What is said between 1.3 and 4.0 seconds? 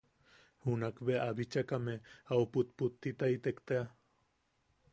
bichakame au pupputtitaitek tea.